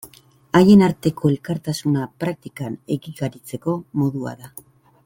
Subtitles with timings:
[0.59, 4.53] Haien arteko elkartasuna praktikan egikaritzeko modua da.